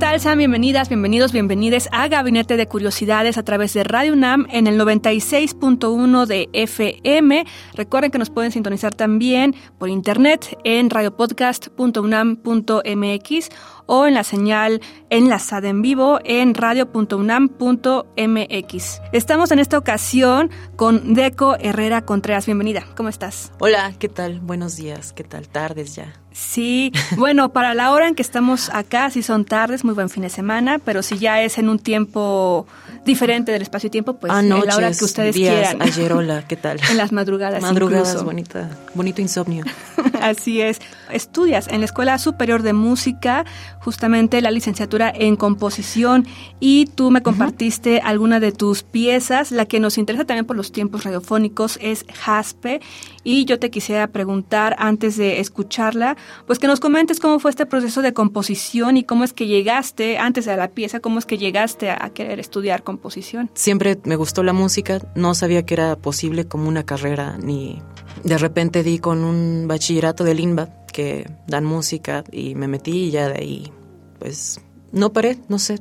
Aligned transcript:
Tal? 0.00 0.18
Sean 0.18 0.38
bienvenidas, 0.38 0.88
bienvenidos, 0.88 1.30
bienvenides 1.30 1.88
a 1.92 2.08
Gabinete 2.08 2.56
de 2.56 2.66
Curiosidades 2.66 3.36
a 3.36 3.42
través 3.42 3.74
de 3.74 3.84
Radio 3.84 4.14
UNAM 4.14 4.46
en 4.50 4.66
el 4.66 4.80
96.1 4.80 6.24
de 6.24 6.48
FM. 6.54 7.44
Recuerden 7.74 8.10
que 8.10 8.16
nos 8.16 8.30
pueden 8.30 8.50
sintonizar 8.50 8.94
también 8.94 9.54
por 9.78 9.90
internet 9.90 10.56
en 10.64 10.88
radiopodcast.unam.mx 10.88 13.48
o 13.90 14.06
en 14.06 14.14
la 14.14 14.22
señal 14.22 14.80
enlazada 15.10 15.68
en 15.68 15.82
vivo 15.82 16.20
en 16.24 16.54
radio.unam.mx. 16.54 19.00
Estamos 19.12 19.50
en 19.50 19.58
esta 19.58 19.78
ocasión 19.78 20.48
con 20.76 21.14
Deco 21.14 21.56
Herrera 21.58 22.02
Contreras. 22.02 22.46
Bienvenida, 22.46 22.86
¿cómo 22.96 23.08
estás? 23.08 23.50
Hola, 23.58 23.92
¿qué 23.98 24.08
tal? 24.08 24.38
Buenos 24.38 24.76
días, 24.76 25.12
¿qué 25.12 25.24
tal? 25.24 25.48
Tardes 25.48 25.96
ya. 25.96 26.12
Sí, 26.32 26.92
bueno, 27.16 27.48
para 27.52 27.74
la 27.74 27.92
hora 27.92 28.08
en 28.08 28.14
que 28.14 28.22
estamos 28.22 28.70
acá, 28.72 29.10
si 29.10 29.22
son 29.22 29.44
tardes, 29.44 29.84
muy 29.84 29.94
buen 29.94 30.08
fin 30.08 30.22
de 30.22 30.30
semana, 30.30 30.78
pero 30.78 31.02
si 31.02 31.18
ya 31.18 31.42
es 31.42 31.58
en 31.58 31.68
un 31.68 31.78
tiempo 31.78 32.66
diferente 33.04 33.52
del 33.52 33.62
espacio 33.62 33.88
y 33.88 33.90
tiempo, 33.90 34.14
pues 34.14 34.32
en 34.32 34.48
la 34.48 34.56
hora 34.56 34.92
que 34.92 35.04
ustedes 35.04 35.34
días, 35.34 35.70
quieran. 35.70 35.82
Ayer, 35.82 36.12
hola, 36.12 36.44
¿qué 36.46 36.56
tal? 36.56 36.80
en 36.90 36.96
las 36.96 37.12
madrugadas. 37.12 37.62
Madrugadas, 37.62 38.08
incluso. 38.08 38.24
bonita, 38.24 38.70
bonito 38.94 39.20
insomnio. 39.20 39.64
Así 40.20 40.60
es. 40.60 40.80
Estudias 41.10 41.68
en 41.68 41.80
la 41.80 41.86
Escuela 41.86 42.18
Superior 42.18 42.62
de 42.62 42.72
Música, 42.72 43.44
justamente 43.80 44.40
la 44.40 44.50
licenciatura 44.50 45.12
en 45.14 45.36
composición, 45.36 46.26
y 46.60 46.86
tú 46.86 47.10
me 47.10 47.22
compartiste 47.22 47.96
uh 47.96 47.98
-huh. 47.98 48.04
alguna 48.04 48.40
de 48.40 48.52
tus 48.52 48.82
piezas. 48.82 49.50
La 49.50 49.64
que 49.64 49.80
nos 49.80 49.98
interesa 49.98 50.24
también 50.24 50.46
por 50.46 50.56
los 50.56 50.70
tiempos 50.70 51.04
radiofónicos 51.04 51.78
es 51.82 52.04
Jaspe, 52.12 52.80
y 53.24 53.44
yo 53.44 53.58
te 53.58 53.70
quisiera 53.70 54.06
preguntar 54.06 54.76
antes 54.78 55.16
de 55.16 55.40
escucharla, 55.40 56.16
pues 56.46 56.58
que 56.58 56.66
nos 56.66 56.80
comentes 56.80 57.20
cómo 57.20 57.38
fue 57.38 57.50
este 57.50 57.66
proceso 57.66 58.02
de 58.02 58.12
composición 58.12 58.96
y 58.96 59.04
cómo 59.04 59.24
es 59.24 59.32
que 59.32 59.46
llegaste, 59.46 60.18
antes 60.18 60.44
de 60.44 60.56
la 60.56 60.68
pieza, 60.68 61.00
cómo 61.00 61.18
es 61.18 61.26
que 61.26 61.36
llegaste 61.36 61.90
a 61.90 62.10
querer 62.10 62.38
estudiar 62.40 62.82
composición. 62.82 63.50
Siempre 63.54 63.98
me 64.04 64.16
gustó 64.16 64.42
la 64.42 64.52
música, 64.52 65.00
no 65.14 65.34
sabía 65.34 65.64
que 65.64 65.74
era 65.74 65.96
posible 65.96 66.46
como 66.46 66.68
una 66.68 66.84
carrera, 66.84 67.36
ni 67.42 67.80
de 68.24 68.38
repente 68.38 68.82
di 68.82 68.98
con 68.98 69.24
un 69.24 69.66
bachillerato 69.68 70.24
de 70.24 70.34
Limba 70.34 70.68
que 70.90 71.30
dan 71.46 71.64
música 71.64 72.24
y 72.30 72.54
me 72.54 72.68
metí 72.68 73.06
y 73.06 73.10
ya 73.10 73.28
de 73.28 73.38
ahí, 73.38 73.72
pues 74.18 74.60
no 74.92 75.12
paré, 75.12 75.38
no 75.48 75.58
sé, 75.58 75.78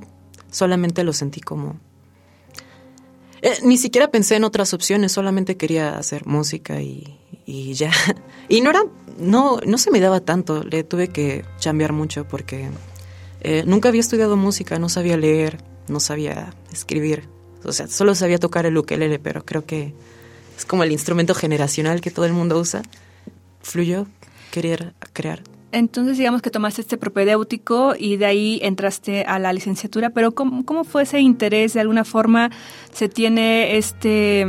solamente 0.52 1.04
lo 1.04 1.14
sentí 1.14 1.42
como... 1.42 1.80
Eh, 3.42 3.58
ni 3.64 3.78
siquiera 3.78 4.12
pensé 4.12 4.36
en 4.36 4.44
otras 4.44 4.74
opciones, 4.74 5.14
solamente 5.14 5.56
quería 5.56 5.98
hacer 5.98 6.26
música 6.26 6.82
y, 6.82 7.20
y 7.46 7.74
ya. 7.74 7.92
Y 8.52 8.62
no 8.62 8.72
era, 8.72 8.84
no, 9.20 9.60
no 9.64 9.78
se 9.78 9.92
me 9.92 10.00
daba 10.00 10.22
tanto, 10.22 10.64
le 10.64 10.84
tuve 10.84 11.10
que 11.10 11.46
chambear 11.60 11.94
mucho 11.94 12.28
porque 12.28 12.68
eh, 13.42 13.64
nunca 13.68 13.90
había 13.90 14.02
estudiado 14.02 14.36
música, 14.36 14.80
no 14.80 14.90
sabía 14.90 15.18
leer, 15.18 15.60
no 15.88 16.00
sabía 16.00 16.52
escribir, 16.74 17.30
o 17.64 17.72
sea, 17.72 17.88
solo 17.88 18.16
sabía 18.16 18.40
tocar 18.40 18.66
el 18.66 18.76
ukelele, 18.76 19.20
pero 19.20 19.46
creo 19.46 19.66
que 19.66 19.94
es 20.58 20.66
como 20.66 20.84
el 20.84 20.92
instrumento 20.92 21.36
generacional 21.36 22.02
que 22.02 22.12
todo 22.12 22.26
el 22.26 22.34
mundo 22.34 22.60
usa. 22.60 22.82
Fluyó 23.62 24.08
querer 24.52 24.94
crear. 25.14 25.42
Entonces, 25.72 26.18
digamos 26.18 26.42
que 26.42 26.50
tomaste 26.50 26.82
este 26.82 26.98
propedéutico 26.98 27.94
y 27.98 28.18
de 28.18 28.26
ahí 28.26 28.60
entraste 28.64 29.24
a 29.24 29.38
la 29.38 29.54
licenciatura, 29.54 30.10
pero 30.10 30.32
¿cómo, 30.32 30.66
cómo 30.66 30.84
fue 30.84 31.04
ese 31.04 31.20
interés? 31.20 31.74
¿De 31.74 31.82
alguna 31.82 32.04
forma 32.06 32.50
se 32.92 33.08
tiene 33.08 33.78
este 33.78 34.48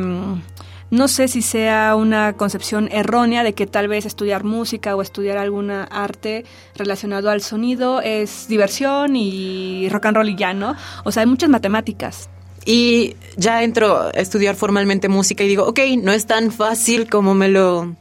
no 0.91 1.07
sé 1.07 1.29
si 1.29 1.41
sea 1.41 1.95
una 1.95 2.33
concepción 2.33 2.89
errónea 2.91 3.45
de 3.45 3.53
que 3.53 3.67
tal 3.67 3.87
vez 3.87 4.07
estudiar 4.07 4.43
música 4.43 4.97
o 4.97 5.03
estudiar 5.03 5.39
alguna 5.39 5.85
arte 5.85 6.45
relacionado 6.75 7.31
al 7.31 7.43
sonido 7.43 8.01
es 8.01 8.49
diversión 8.49 9.15
y 9.15 9.89
rock 9.89 10.07
and 10.07 10.17
roll 10.17 10.29
y 10.29 10.35
ya, 10.35 10.53
¿no? 10.53 10.75
O 11.05 11.13
sea, 11.13 11.23
hay 11.23 11.29
muchas 11.29 11.49
matemáticas. 11.49 12.29
Y 12.67 13.15
ya 13.37 13.63
entro 13.63 14.01
a 14.01 14.11
estudiar 14.11 14.57
formalmente 14.57 15.09
música 15.09 15.45
y 15.45 15.49
digo, 15.49 15.65
ok, 15.65 15.79
no 16.03 16.13
es 16.13 16.27
tan 16.27 16.51
fácil 16.51 17.09
como 17.09 17.35
me 17.35 17.49
lo 17.49 17.95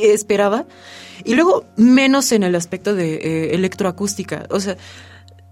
esperaba. 0.00 0.66
Y 1.24 1.34
luego, 1.34 1.64
menos 1.76 2.32
en 2.32 2.42
el 2.42 2.54
aspecto 2.54 2.94
de 2.94 3.14
eh, 3.14 3.54
electroacústica. 3.54 4.46
O 4.50 4.60
sea, 4.60 4.76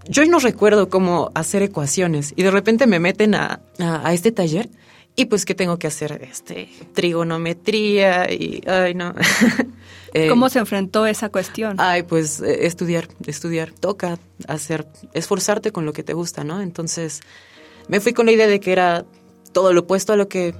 yo 0.07 0.25
no 0.25 0.39
recuerdo 0.39 0.89
cómo 0.89 1.31
hacer 1.35 1.63
ecuaciones 1.63 2.33
y 2.35 2.43
de 2.43 2.51
repente 2.51 2.87
me 2.87 2.99
meten 2.99 3.35
a, 3.35 3.59
a, 3.79 4.07
a 4.07 4.13
este 4.13 4.31
taller 4.31 4.69
y 5.19 5.25
pues 5.25 5.45
qué 5.45 5.55
tengo 5.55 5.77
que 5.79 5.87
hacer 5.87 6.21
este 6.21 6.69
trigonometría 6.93 8.31
y 8.31 8.61
ay 8.65 8.93
no. 8.93 9.13
Eh, 10.13 10.29
cómo 10.29 10.47
se 10.47 10.57
enfrentó 10.57 11.05
esa 11.05 11.27
cuestión 11.27 11.75
ay 11.81 12.03
pues 12.03 12.39
eh, 12.39 12.65
estudiar 12.65 13.09
estudiar. 13.25 13.73
Toca 13.73 14.17
hacer 14.47 14.87
esforzarte 15.13 15.73
con 15.73 15.85
lo 15.85 15.91
que 15.91 16.01
te 16.01 16.13
gusta 16.13 16.45
no 16.45 16.61
entonces 16.61 17.19
me 17.89 17.99
fui 17.99 18.13
con 18.13 18.25
la 18.25 18.31
idea 18.31 18.47
de 18.47 18.61
que 18.61 18.71
era 18.71 19.05
todo 19.51 19.73
lo 19.73 19.81
opuesto 19.81 20.13
a 20.13 20.15
lo 20.15 20.29
que 20.29 20.55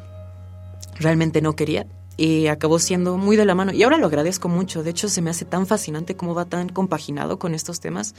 realmente 0.99 1.41
no 1.41 1.55
quería 1.55 1.87
y 2.17 2.47
acabó 2.47 2.79
siendo 2.79 3.17
muy 3.17 3.37
de 3.37 3.45
la 3.45 3.55
mano 3.55 3.71
y 3.71 3.83
ahora 3.83 3.97
lo 3.97 4.07
agradezco 4.07 4.49
mucho 4.49 4.83
de 4.83 4.89
hecho 4.89 5.07
se 5.07 5.21
me 5.21 5.29
hace 5.29 5.45
tan 5.45 5.67
fascinante 5.67 6.15
cómo 6.15 6.33
va 6.33 6.45
tan 6.45 6.67
compaginado 6.67 7.37
con 7.37 7.53
estos 7.53 7.79
temas 7.79 8.15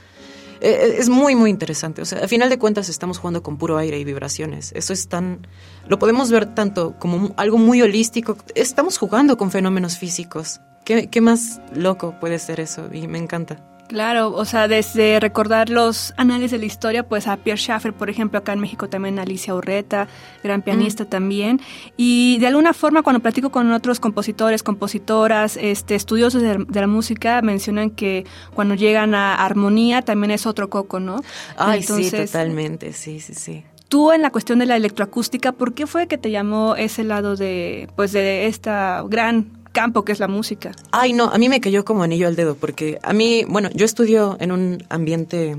eh, 0.61 0.95
es 0.97 1.09
muy, 1.09 1.35
muy 1.35 1.49
interesante. 1.49 2.01
O 2.01 2.05
sea, 2.05 2.23
a 2.23 2.27
final 2.27 2.49
de 2.49 2.59
cuentas 2.59 2.89
estamos 2.89 3.17
jugando 3.17 3.41
con 3.43 3.57
puro 3.57 3.77
aire 3.77 3.99
y 3.99 4.03
vibraciones. 4.03 4.71
Eso 4.75 4.93
es 4.93 5.07
tan... 5.07 5.47
Lo 5.87 5.99
podemos 5.99 6.31
ver 6.31 6.53
tanto 6.53 6.95
como 6.99 7.33
algo 7.37 7.57
muy 7.57 7.81
holístico. 7.81 8.37
Estamos 8.55 8.97
jugando 8.97 9.37
con 9.37 9.51
fenómenos 9.51 9.97
físicos. 9.97 10.59
¿Qué, 10.83 11.07
qué 11.07 11.21
más 11.21 11.61
loco 11.73 12.15
puede 12.19 12.39
ser 12.39 12.59
eso? 12.59 12.89
Y 12.91 13.07
me 13.07 13.19
encanta. 13.19 13.63
Claro, 13.89 14.31
o 14.35 14.45
sea, 14.45 14.67
desde 14.67 15.19
recordar 15.19 15.71
los 15.71 16.13
análisis 16.15 16.51
de 16.51 16.59
la 16.59 16.65
historia, 16.65 17.01
pues 17.09 17.25
a 17.25 17.37
Pierre 17.37 17.59
Schaeffer, 17.59 17.91
por 17.91 18.07
ejemplo, 18.07 18.37
acá 18.37 18.53
en 18.53 18.59
México 18.59 18.87
también 18.87 19.17
Alicia 19.17 19.55
Urreta, 19.55 20.07
gran 20.43 20.61
pianista 20.61 21.05
mm. 21.05 21.07
también. 21.07 21.59
Y 21.97 22.37
de 22.37 22.45
alguna 22.45 22.73
forma, 22.73 23.01
cuando 23.01 23.19
platico 23.19 23.49
con 23.49 23.71
otros 23.71 23.99
compositores, 23.99 24.61
compositoras, 24.61 25.57
este, 25.57 25.95
estudiosos 25.95 26.43
de, 26.43 26.63
de 26.69 26.81
la 26.81 26.85
música, 26.85 27.41
mencionan 27.41 27.89
que 27.89 28.27
cuando 28.53 28.75
llegan 28.75 29.15
a 29.15 29.33
armonía 29.43 30.03
también 30.03 30.29
es 30.29 30.45
otro 30.45 30.69
coco, 30.69 30.99
¿no? 30.99 31.23
Ay, 31.57 31.79
Entonces, 31.79 32.11
sí, 32.11 32.17
totalmente, 32.27 32.93
sí, 32.93 33.19
sí, 33.19 33.33
sí. 33.33 33.63
Tú 33.87 34.11
en 34.11 34.21
la 34.21 34.29
cuestión 34.29 34.59
de 34.59 34.67
la 34.67 34.75
electroacústica, 34.75 35.51
¿por 35.51 35.73
qué 35.73 35.87
fue 35.87 36.07
que 36.07 36.19
te 36.19 36.29
llamó 36.29 36.75
ese 36.75 37.03
lado 37.03 37.35
de, 37.35 37.89
pues, 37.95 38.11
de 38.11 38.45
esta 38.45 39.03
gran 39.07 39.58
campo 39.71 40.03
que 40.03 40.11
es 40.11 40.19
la 40.19 40.27
música. 40.27 40.71
Ay, 40.91 41.13
no, 41.13 41.25
a 41.25 41.37
mí 41.37 41.49
me 41.49 41.61
cayó 41.61 41.85
como 41.85 42.03
anillo 42.03 42.27
al 42.27 42.35
dedo, 42.35 42.55
porque 42.55 42.99
a 43.03 43.13
mí, 43.13 43.45
bueno, 43.47 43.69
yo 43.73 43.85
estudio 43.85 44.37
en 44.39 44.51
un 44.51 44.83
ambiente, 44.89 45.57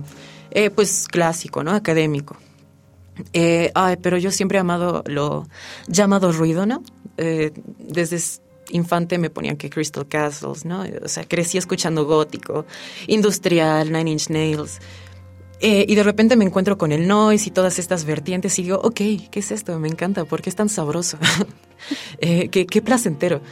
eh, 0.51 0.71
pues, 0.71 1.09
clásico, 1.09 1.63
¿no? 1.63 1.73
Académico. 1.73 2.37
Eh, 3.33 3.71
ay, 3.75 3.97
pero 4.03 4.19
yo 4.19 4.31
siempre 4.31 4.59
he 4.59 4.61
amado 4.61 5.03
lo 5.07 5.47
llamado 5.89 6.33
ruido, 6.33 6.67
¿no? 6.67 6.83
Eh, 7.17 7.53
desde 7.79 8.19
infante 8.71 9.19
me 9.19 9.31
ponían 9.31 9.57
que 9.57 9.69
Crystal 9.69 10.07
Castles, 10.07 10.65
¿no? 10.65 10.85
O 11.05 11.09
sea, 11.09 11.25
crecí 11.25 11.59
escuchando 11.59 12.05
gótico, 12.05 12.67
industrial, 13.07 13.93
Nine 13.93 14.13
Inch 14.13 14.31
Nails. 14.31 14.81
Eh, 15.63 15.85
y 15.87 15.95
de 15.95 16.03
repente 16.03 16.37
me 16.37 16.45
encuentro 16.47 16.79
con 16.79 16.91
el 16.91 17.07
noise 17.07 17.49
y 17.49 17.53
todas 17.53 17.79
estas 17.79 18.07
vertientes 18.07 18.59
y 18.59 18.63
digo, 18.63 18.81
ok, 18.83 18.95
¿qué 18.95 19.41
es 19.41 19.51
esto? 19.51 19.79
Me 19.79 19.89
encanta, 19.89 20.25
¿por 20.25 20.41
qué 20.41 20.49
es 20.49 20.57
tan 20.57 20.71
sabroso? 20.71 21.19
qué, 22.21 22.49
qué, 22.49 22.83
placentero. 22.83 23.43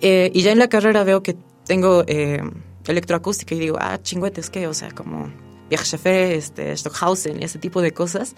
Eh, 0.00 0.30
y 0.34 0.42
ya 0.42 0.52
en 0.52 0.58
la 0.58 0.68
carrera 0.68 1.04
veo 1.04 1.22
que 1.22 1.36
tengo 1.66 2.04
eh, 2.06 2.42
electroacústica 2.86 3.54
y 3.54 3.58
digo, 3.58 3.78
ah, 3.80 4.00
chingüetes, 4.02 4.50
¿qué? 4.50 4.66
O 4.66 4.74
sea, 4.74 4.90
como 4.90 5.32
Bierchefe, 5.68 6.36
este, 6.36 6.76
Stockhausen, 6.76 7.42
ese 7.42 7.58
tipo 7.58 7.80
de 7.80 7.92
cosas. 7.92 8.34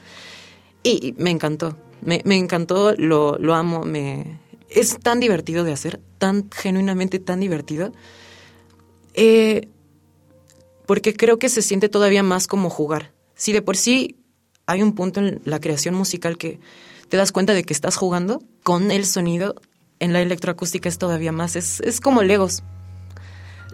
Y, 0.83 1.09
y 1.09 1.13
me 1.19 1.31
encantó, 1.31 1.77
me, 2.01 2.23
me 2.25 2.37
encantó, 2.37 2.95
lo, 2.97 3.39
lo 3.39 3.55
amo, 3.55 3.85
me... 3.85 4.39
Es 4.69 4.99
tan 4.99 5.21
divertido 5.21 5.65
de 5.65 5.73
hacer, 5.73 6.01
tan 6.19 6.51
genuinamente 6.51 7.19
tan 7.19 7.41
divertido. 7.41 7.93
Eh, 9.15 9.69
porque 10.87 11.15
creo 11.15 11.39
que 11.39 11.49
se 11.49 11.63
siente 11.63 11.89
todavía 11.89 12.23
más 12.23 12.47
como 12.47 12.71
jugar. 12.71 13.13
Si 13.35 13.53
de 13.53 13.63
por 13.63 13.77
sí 13.77 14.17
hay 14.67 14.83
un 14.83 14.95
punto 14.95 15.21
en 15.21 15.41
la 15.45 15.61
creación 15.61 15.95
musical 15.95 16.39
que 16.39 16.61
te 17.09 17.17
das 17.17 17.33
cuenta 17.33 17.55
de 17.55 17.65
que 17.65 17.73
estás 17.73 17.97
jugando 17.97 18.43
con 18.63 18.91
el 18.91 19.07
sonido, 19.07 19.55
en 20.01 20.13
la 20.13 20.21
electroacústica 20.21 20.89
es 20.89 20.99
todavía 20.99 21.33
más, 21.33 21.57
es, 21.57 21.81
es 21.81 22.01
como 22.01 22.23
Legos. 22.23 22.63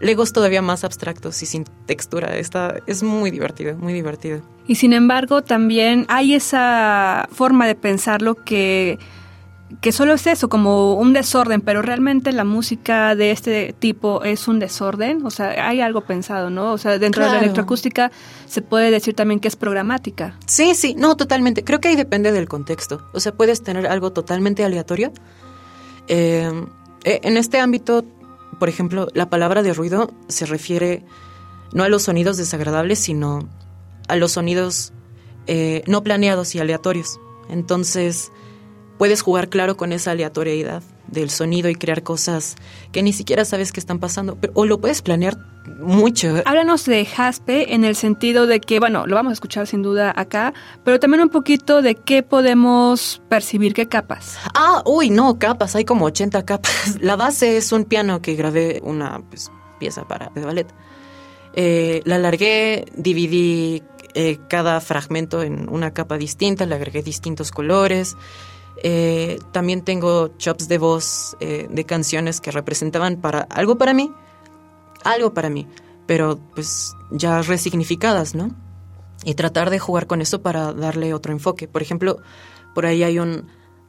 Legos 0.01 0.33
todavía 0.33 0.63
más 0.63 0.83
abstractos 0.83 1.43
y 1.43 1.47
sin 1.47 1.65
textura. 1.87 2.37
Está, 2.37 2.77
es 2.89 3.05
muy 3.05 3.31
divertido, 3.31 3.77
muy 3.77 3.93
divertido. 3.93 4.43
Y 4.67 4.75
sin 4.75 4.93
embargo, 4.93 5.43
también 5.43 6.07
hay 6.09 6.35
esa 6.35 7.29
forma 7.31 7.67
de 7.67 7.77
pensarlo 7.77 8.35
que 8.35 8.99
que 9.81 9.93
solo 9.93 10.15
es 10.15 10.27
eso, 10.27 10.49
como 10.49 10.95
un 10.95 11.13
desorden, 11.13 11.61
pero 11.61 11.83
realmente 11.83 12.33
la 12.33 12.45
música 12.45 13.15
de 13.15 13.31
este 13.31 13.75
tipo 13.79 14.23
es 14.23 14.49
un 14.49 14.59
desorden, 14.59 15.25
o 15.25 15.31
sea, 15.31 15.69
hay 15.69 15.81
algo 15.81 16.03
pensado, 16.03 16.51
¿no? 16.51 16.73
O 16.73 16.79
sea, 16.79 16.99
dentro 16.99 17.25
de 17.25 17.31
la 17.31 17.39
electroacústica 17.39 18.11
se 18.47 18.63
puede 18.63 18.91
decir 18.91 19.15
también 19.15 19.41
que 19.41 19.49
es 19.49 19.57
programática. 19.57 20.37
Sí, 20.47 20.75
sí, 20.75 20.95
no, 20.95 21.17
totalmente. 21.17 21.65
Creo 21.65 21.81
que 21.81 21.89
ahí 21.89 21.97
depende 21.97 22.33
del 22.33 22.49
contexto. 22.49 23.03
O 23.13 23.21
sea, 23.21 23.33
puedes 23.33 23.63
tener 23.63 23.87
algo 23.87 24.13
totalmente 24.13 24.65
aleatorio. 24.65 25.13
Eh, 26.09 26.51
en 27.05 27.37
este 27.37 27.59
ámbito, 27.59 28.05
por 28.59 28.69
ejemplo, 28.69 29.09
la 29.15 29.29
palabra 29.31 29.63
de 29.63 29.75
ruido 29.75 30.13
se 30.29 30.47
refiere 30.47 31.03
no 31.73 31.85
a 31.85 31.89
los 31.89 32.03
sonidos 32.03 32.37
desagradables, 32.37 32.99
sino 32.99 33.49
a 34.09 34.17
los 34.17 34.33
sonidos 34.33 34.93
eh, 35.47 35.83
no 35.87 36.03
planeados 36.03 36.55
y 36.55 36.61
aleatorios. 36.61 37.19
Entonces, 37.49 38.31
puedes 39.03 39.21
jugar 39.21 39.49
claro 39.49 39.77
con 39.77 39.91
esa 39.91 40.13
aleatoriedad 40.13 40.81
del 41.09 41.29
sonido 41.29 41.69
y 41.69 41.75
crear 41.75 42.05
cosas 42.05 42.55
que 42.93 43.03
ni 43.03 43.13
siquiera 43.13 43.45
sabes 43.45 43.73
que 43.73 43.81
están 43.81 43.99
pasando, 43.99 44.37
pero, 44.37 44.53
o 44.55 44.65
lo 44.65 44.81
puedes 44.81 45.03
planear 45.03 45.37
mucho. 45.81 46.41
Háblanos 46.45 46.85
de 46.85 47.05
Jaspe 47.05 47.75
en 47.75 47.83
el 47.83 47.97
sentido 47.97 48.47
de 48.47 48.61
que, 48.61 48.79
bueno, 48.79 49.09
lo 49.09 49.17
vamos 49.17 49.33
a 49.33 49.35
escuchar 49.35 49.67
sin 49.67 49.83
duda 49.83 50.13
acá, 50.15 50.55
pero 50.85 51.01
también 51.01 51.21
un 51.21 51.31
poquito 51.31 51.83
de 51.83 51.97
qué 51.97 52.23
podemos 52.23 53.21
percibir, 53.29 53.75
qué 53.75 53.89
capas. 53.89 54.39
Ah, 54.55 54.85
uy, 54.87 55.11
no, 55.11 55.37
capas, 55.37 55.75
hay 55.75 55.85
como 55.85 56.05
80 56.05 56.45
capas. 56.45 56.97
La 57.01 57.17
base 57.17 57.57
es 57.57 57.73
un 57.73 57.87
piano 57.87 58.23
que 58.23 58.37
grabé 58.37 58.81
una 58.85 59.21
pues, 59.29 59.51
pieza 59.81 60.07
para 60.07 60.31
de 60.33 60.45
ballet. 60.45 60.69
Eh, 61.55 62.03
la 62.05 62.15
alargué, 62.15 62.85
dividí 62.95 63.83
eh, 64.15 64.39
cada 64.47 64.81
fragmento 64.81 65.43
en 65.43 65.69
una 65.69 65.93
capa 65.93 66.19
distinta, 66.19 66.67
le 66.67 66.77
agregué 66.77 67.03
distintos 67.03 67.51
colores. 67.51 68.17
Eh, 68.83 69.39
también 69.53 69.83
tengo 69.83 70.29
chops 70.39 70.69
de 70.69 70.79
voz 70.79 71.37
eh, 71.41 71.69
de 71.71 71.85
canciones 71.85 72.41
que 72.41 72.51
representaban 72.51 73.21
para 73.21 73.41
algo 73.43 73.79
para 73.79 73.95
mí, 73.95 74.13
algo 75.05 75.35
para 75.35 75.51
mí, 75.51 75.67
pero 76.07 76.39
pues 76.55 76.95
ya 77.11 77.43
resignificadas, 77.43 78.35
¿no? 78.35 78.51
Y 79.25 79.35
tratar 79.35 79.71
de 79.71 79.79
jugar 79.79 80.07
con 80.07 80.21
eso 80.21 80.43
para 80.43 80.73
darle 80.73 81.15
otro 81.15 81.33
enfoque. 81.33 81.69
Por 81.69 81.83
ejemplo, 81.83 82.19
por 82.75 82.87
ahí 82.87 83.03
hay 83.03 83.19
un... 83.19 83.47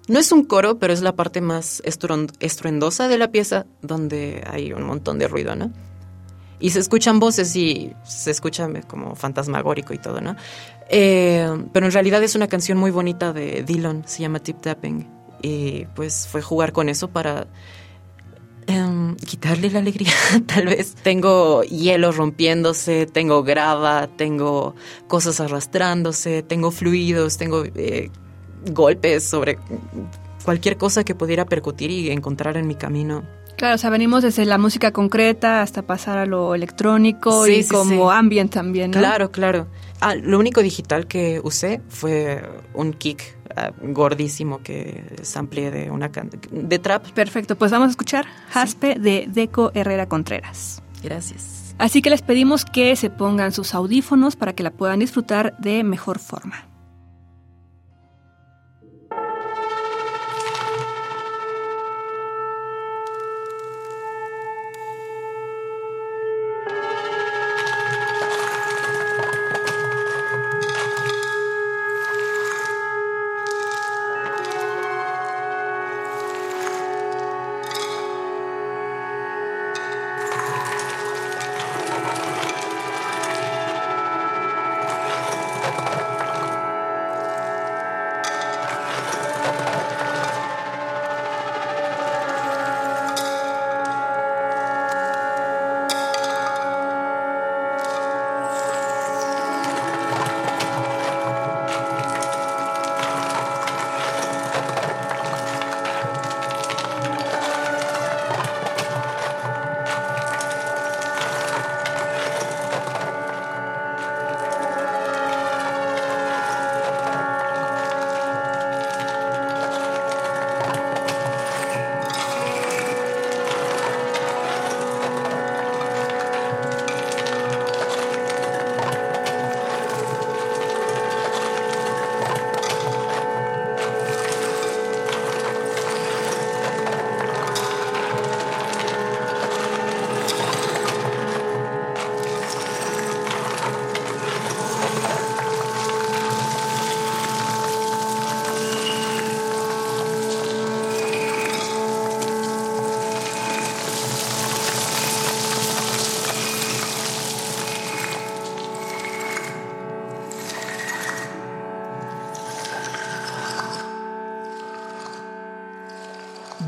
No 0.08 0.20
es 0.20 0.32
un 0.32 0.44
coro, 0.44 0.80
pero 0.80 0.92
es 0.92 1.02
la 1.02 1.16
parte 1.16 1.40
más 1.40 1.82
estruendosa 1.86 3.08
de 3.08 3.18
la 3.18 3.32
pieza 3.32 3.66
donde 3.82 4.44
hay 4.46 4.74
un 4.74 4.84
montón 4.84 5.18
de 5.18 5.30
ruido, 5.30 5.56
¿no? 5.56 5.72
Y 6.64 6.70
se 6.70 6.80
escuchan 6.80 7.20
voces 7.20 7.54
y 7.58 7.94
se 8.06 8.32
escucha 8.32 8.70
como 8.88 9.16
fantasmagórico 9.16 9.94
y 9.94 9.98
todo, 9.98 10.22
¿no? 10.22 10.38
Eh, 10.90 11.46
pero 11.74 11.88
en 11.88 11.92
realidad 11.92 12.24
es 12.24 12.36
una 12.36 12.48
canción 12.48 12.78
muy 12.78 12.90
bonita 12.90 13.34
de 13.34 13.64
Dylan, 13.64 14.04
se 14.08 14.22
llama 14.22 14.40
Tip 14.40 14.62
Tapping. 14.62 15.06
Y 15.42 15.88
pues 15.94 16.26
fue 16.26 16.42
jugar 16.42 16.72
con 16.72 16.88
eso 16.88 17.10
para 17.10 17.48
em, 18.66 19.18
quitarle 19.18 19.72
la 19.72 19.80
alegría, 19.80 20.14
tal 20.46 20.68
vez. 20.68 20.96
Tengo 20.96 21.64
hielo 21.64 22.14
rompiéndose, 22.14 23.08
tengo 23.08 23.44
grava, 23.44 24.08
tengo 24.16 24.74
cosas 25.10 25.42
arrastrándose, 25.42 26.44
tengo 26.44 26.72
fluidos, 26.72 27.38
tengo 27.38 27.66
eh, 27.66 28.10
golpes 28.72 29.26
sobre 29.26 29.60
cualquier 30.46 30.78
cosa 30.78 31.04
que 31.04 31.14
pudiera 31.14 31.44
percutir 31.44 31.92
y 31.92 32.10
encontrar 32.10 32.56
en 32.56 32.68
mi 32.68 32.76
camino. 32.76 33.26
Claro, 33.64 33.76
o 33.76 33.78
sea, 33.78 33.90
venimos 33.92 34.24
desde 34.24 34.44
la 34.44 34.58
música 34.58 34.92
concreta 34.92 35.62
hasta 35.62 35.84
pasar 35.84 36.18
a 36.18 36.26
lo 36.26 36.54
electrónico 36.54 37.48
y 37.48 37.66
como 37.66 38.12
ambient 38.12 38.52
también, 38.52 38.92
¿no? 38.92 39.00
Claro, 39.00 39.32
claro. 39.32 39.68
Ah, 40.02 40.16
lo 40.16 40.38
único 40.38 40.62
digital 40.62 41.08
que 41.08 41.40
usé 41.46 41.82
fue 41.88 42.44
un 42.74 42.92
kick 42.92 43.24
ah, 43.56 43.72
gordísimo 43.82 44.62
que 44.62 45.16
sample 45.22 45.72
de 45.72 45.90
una 45.90 46.12
de 46.52 46.80
trap. 46.80 47.10
Perfecto, 47.12 47.58
pues 47.58 47.72
vamos 47.72 47.88
a 47.88 47.92
escuchar 47.92 48.26
Jaspe 48.50 48.96
de 49.00 49.28
Deco 49.30 49.72
Herrera 49.74 50.10
Contreras. 50.10 50.84
Gracias. 51.02 51.74
Así 51.78 52.02
que 52.02 52.10
les 52.10 52.22
pedimos 52.22 52.66
que 52.66 52.94
se 52.98 53.10
pongan 53.10 53.54
sus 53.54 53.74
audífonos 53.74 54.36
para 54.36 54.52
que 54.52 54.64
la 54.64 54.72
puedan 54.72 55.00
disfrutar 55.00 55.56
de 55.60 55.86
mejor 55.86 56.20
forma. 56.20 56.68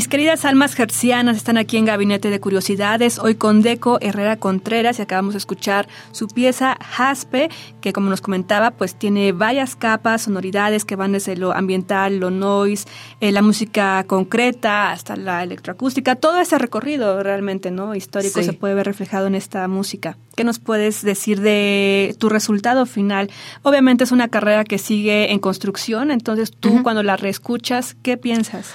Mis 0.00 0.08
queridas 0.08 0.46
almas 0.46 0.74
gercianas 0.74 1.36
están 1.36 1.58
aquí 1.58 1.76
en 1.76 1.84
Gabinete 1.84 2.30
de 2.30 2.40
Curiosidades, 2.40 3.18
hoy 3.18 3.34
con 3.34 3.60
Deco 3.60 3.98
Herrera 4.00 4.38
Contreras 4.38 4.98
y 4.98 5.02
acabamos 5.02 5.34
de 5.34 5.38
escuchar 5.38 5.88
su 6.12 6.26
pieza 6.26 6.78
Jaspe, 6.80 7.50
que 7.82 7.92
como 7.92 8.08
nos 8.08 8.22
comentaba, 8.22 8.70
pues 8.70 8.94
tiene 8.94 9.32
varias 9.32 9.76
capas, 9.76 10.22
sonoridades 10.22 10.86
que 10.86 10.96
van 10.96 11.12
desde 11.12 11.36
lo 11.36 11.52
ambiental, 11.52 12.16
lo 12.16 12.30
noise, 12.30 12.88
eh, 13.20 13.30
la 13.30 13.42
música 13.42 14.02
concreta, 14.06 14.90
hasta 14.90 15.16
la 15.16 15.42
electroacústica, 15.42 16.16
todo 16.16 16.40
ese 16.40 16.56
recorrido 16.56 17.22
realmente, 17.22 17.70
¿no? 17.70 17.94
Histórico 17.94 18.42
se 18.42 18.54
puede 18.54 18.72
ver 18.72 18.86
reflejado 18.86 19.26
en 19.26 19.34
esta 19.34 19.68
música. 19.68 20.16
¿Qué 20.34 20.44
nos 20.44 20.60
puedes 20.60 21.02
decir 21.02 21.42
de 21.42 22.16
tu 22.18 22.30
resultado 22.30 22.86
final? 22.86 23.30
Obviamente 23.64 24.04
es 24.04 24.12
una 24.12 24.28
carrera 24.28 24.64
que 24.64 24.78
sigue 24.78 25.30
en 25.30 25.40
construcción, 25.40 26.10
entonces 26.10 26.52
tú 26.58 26.82
cuando 26.82 27.02
la 27.02 27.18
reescuchas, 27.18 27.96
¿qué 28.02 28.16
piensas? 28.16 28.72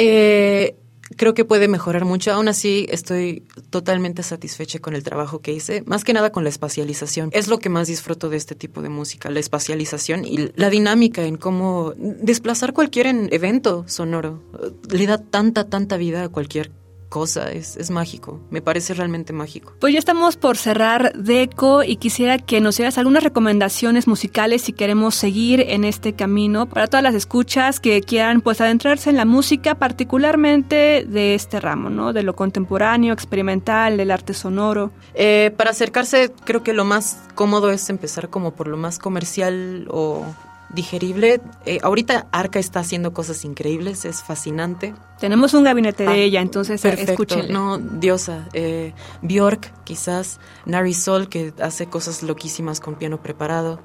Eh, 0.00 0.76
creo 1.16 1.34
que 1.34 1.44
puede 1.44 1.68
mejorar 1.68 2.04
mucho. 2.04 2.32
Aún 2.32 2.48
así, 2.48 2.86
estoy 2.88 3.42
totalmente 3.70 4.22
satisfecha 4.22 4.78
con 4.78 4.94
el 4.94 5.02
trabajo 5.02 5.40
que 5.40 5.52
hice, 5.52 5.82
más 5.86 6.04
que 6.04 6.12
nada 6.12 6.30
con 6.30 6.44
la 6.44 6.50
espacialización. 6.50 7.30
Es 7.32 7.48
lo 7.48 7.58
que 7.58 7.68
más 7.68 7.88
disfruto 7.88 8.30
de 8.30 8.36
este 8.36 8.54
tipo 8.54 8.80
de 8.80 8.88
música, 8.88 9.28
la 9.28 9.40
espacialización 9.40 10.24
y 10.24 10.50
la 10.54 10.70
dinámica 10.70 11.22
en 11.22 11.36
cómo 11.36 11.92
desplazar 11.96 12.72
cualquier 12.72 13.06
evento 13.32 13.84
sonoro. 13.88 14.40
Le 14.88 15.06
da 15.06 15.18
tanta, 15.18 15.68
tanta 15.68 15.96
vida 15.96 16.24
a 16.24 16.28
cualquier 16.28 16.70
cosa, 17.08 17.50
es, 17.50 17.76
es, 17.76 17.90
mágico, 17.90 18.40
me 18.50 18.60
parece 18.60 18.94
realmente 18.94 19.32
mágico. 19.32 19.72
Pues 19.80 19.92
ya 19.92 19.98
estamos 19.98 20.36
por 20.36 20.56
cerrar 20.56 21.12
Deco 21.14 21.82
y 21.82 21.96
quisiera 21.96 22.38
que 22.38 22.60
nos 22.60 22.76
dieras 22.76 22.98
algunas 22.98 23.22
recomendaciones 23.22 24.06
musicales 24.06 24.62
si 24.62 24.72
queremos 24.72 25.14
seguir 25.14 25.64
en 25.68 25.84
este 25.84 26.12
camino 26.12 26.68
para 26.68 26.86
todas 26.86 27.02
las 27.02 27.14
escuchas 27.14 27.80
que 27.80 28.00
quieran 28.02 28.40
pues 28.40 28.60
adentrarse 28.60 29.10
en 29.10 29.16
la 29.16 29.24
música, 29.24 29.76
particularmente 29.76 31.06
de 31.08 31.34
este 31.34 31.60
ramo, 31.60 31.90
¿no? 31.90 32.12
De 32.12 32.22
lo 32.22 32.36
contemporáneo, 32.36 33.12
experimental, 33.14 33.96
del 33.96 34.10
arte 34.10 34.34
sonoro. 34.34 34.92
Eh, 35.14 35.52
para 35.56 35.70
acercarse 35.70 36.32
creo 36.44 36.62
que 36.62 36.72
lo 36.72 36.84
más 36.84 37.22
cómodo 37.34 37.70
es 37.70 37.88
empezar 37.90 38.30
como 38.30 38.52
por 38.52 38.68
lo 38.68 38.76
más 38.76 38.98
comercial 38.98 39.86
o 39.90 40.24
digerible. 40.70 41.40
Eh, 41.64 41.78
ahorita 41.82 42.26
Arca 42.32 42.58
está 42.58 42.80
haciendo 42.80 43.12
cosas 43.12 43.44
increíbles, 43.44 44.04
es 44.04 44.22
fascinante. 44.22 44.94
Tenemos 45.18 45.54
un 45.54 45.64
gabinete 45.64 46.04
de 46.04 46.10
ah, 46.10 46.16
ella, 46.16 46.40
entonces 46.40 46.84
escúchenle. 46.84 47.52
No, 47.52 47.78
diosa. 47.78 48.48
Eh, 48.52 48.92
Bjork, 49.22 49.72
quizás. 49.84 50.40
Nari 50.66 50.94
Sol, 50.94 51.28
que 51.28 51.52
hace 51.60 51.86
cosas 51.86 52.22
loquísimas 52.22 52.80
con 52.80 52.96
piano 52.96 53.22
preparado. 53.22 53.80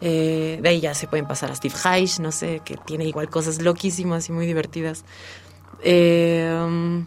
Eh, 0.00 0.58
de 0.62 0.68
ahí 0.68 0.80
ya 0.80 0.94
se 0.94 1.06
pueden 1.06 1.26
pasar 1.26 1.50
a 1.50 1.54
Steve 1.54 1.74
Reich, 1.82 2.18
no 2.18 2.32
sé, 2.32 2.60
que 2.64 2.76
tiene 2.76 3.04
igual 3.06 3.30
cosas 3.30 3.62
loquísimas 3.62 4.28
y 4.28 4.32
muy 4.32 4.46
divertidas. 4.46 5.04
Um, 5.78 7.06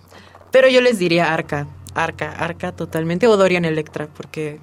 pero 0.52 0.68
yo 0.70 0.82
les 0.82 0.98
diría 0.98 1.34
Arca, 1.34 1.68
Arca, 1.94 2.32
Arca 2.32 2.72
totalmente, 2.72 3.28
o 3.28 3.38
Dorian 3.38 3.66
Electra, 3.66 4.08
porque 4.08 4.60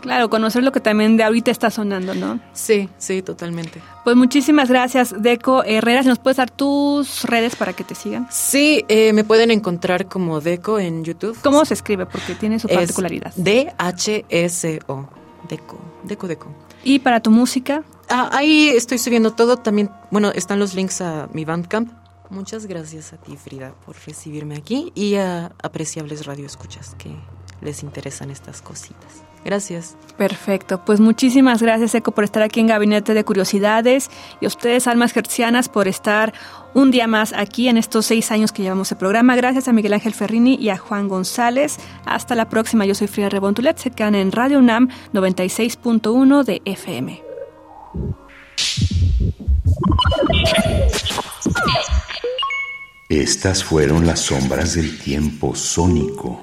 Claro, 0.00 0.30
conocer 0.30 0.62
lo 0.62 0.72
que 0.72 0.80
también 0.80 1.16
de 1.16 1.24
ahorita 1.24 1.50
está 1.50 1.70
sonando, 1.70 2.14
¿no? 2.14 2.40
Sí, 2.52 2.88
sí, 2.98 3.22
totalmente. 3.22 3.80
Pues 4.04 4.16
muchísimas 4.16 4.68
gracias, 4.68 5.14
Deco 5.18 5.64
Herrera. 5.64 6.02
¿Nos 6.02 6.18
puedes 6.18 6.36
dar 6.36 6.50
tus 6.50 7.24
redes 7.24 7.56
para 7.56 7.72
que 7.72 7.84
te 7.84 7.94
sigan? 7.94 8.28
Sí, 8.30 8.84
eh, 8.88 9.12
me 9.12 9.24
pueden 9.24 9.50
encontrar 9.50 10.06
como 10.06 10.40
Deco 10.40 10.78
en 10.78 11.04
YouTube. 11.04 11.36
¿Cómo 11.42 11.64
se 11.64 11.74
escribe? 11.74 12.06
Porque 12.06 12.34
tiene 12.34 12.58
su 12.58 12.68
particularidad. 12.68 13.32
D-H-S-O. 13.36 15.08
Deco, 15.48 15.78
Deco, 16.04 16.28
Deco. 16.28 16.48
¿Y 16.84 17.00
para 17.00 17.20
tu 17.20 17.30
música? 17.30 17.82
Ah, 18.08 18.30
ahí 18.32 18.68
estoy 18.68 18.98
subiendo 18.98 19.32
todo. 19.32 19.56
También, 19.56 19.90
bueno, 20.10 20.30
están 20.30 20.58
los 20.58 20.74
links 20.74 21.00
a 21.00 21.28
mi 21.32 21.44
Bandcamp. 21.44 21.92
Muchas 22.30 22.66
gracias 22.66 23.12
a 23.12 23.16
ti, 23.16 23.36
Frida, 23.36 23.74
por 23.86 23.96
recibirme 24.06 24.56
aquí 24.56 24.92
y 24.94 25.14
a 25.14 25.52
apreciables 25.62 26.26
radioescuchas 26.26 26.94
que 26.96 27.16
les 27.60 27.82
interesan 27.82 28.30
estas 28.30 28.62
cositas. 28.62 29.22
Gracias. 29.44 29.96
Perfecto. 30.16 30.84
Pues 30.84 31.00
muchísimas 31.00 31.62
gracias, 31.62 31.94
Eco, 31.94 32.12
por 32.12 32.24
estar 32.24 32.42
aquí 32.42 32.60
en 32.60 32.66
Gabinete 32.66 33.14
de 33.14 33.24
Curiosidades 33.24 34.10
y 34.40 34.44
a 34.44 34.48
ustedes, 34.48 34.86
almas 34.86 35.12
gercianas, 35.12 35.68
por 35.68 35.88
estar 35.88 36.34
un 36.74 36.90
día 36.90 37.06
más 37.06 37.32
aquí 37.32 37.68
en 37.68 37.76
estos 37.76 38.06
seis 38.06 38.30
años 38.30 38.52
que 38.52 38.62
llevamos 38.62 38.90
el 38.92 38.98
programa. 38.98 39.36
Gracias 39.36 39.68
a 39.68 39.72
Miguel 39.72 39.94
Ángel 39.94 40.12
Ferrini 40.12 40.56
y 40.56 40.70
a 40.70 40.76
Juan 40.76 41.08
González. 41.08 41.78
Hasta 42.04 42.34
la 42.34 42.48
próxima. 42.48 42.84
Yo 42.84 42.94
soy 42.94 43.06
Frida 43.06 43.28
Rebontulet. 43.28 43.78
Se 43.78 43.90
quedan 43.90 44.16
en 44.16 44.32
Radio 44.32 44.58
UNAM 44.58 44.88
96.1 45.12 46.44
de 46.44 46.60
FM. 46.64 47.22
Estas 53.08 53.64
fueron 53.64 54.04
las 54.04 54.20
sombras 54.20 54.74
del 54.74 54.98
tiempo 54.98 55.54
sónico. 55.54 56.42